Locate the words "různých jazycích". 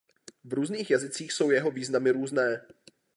0.53-1.33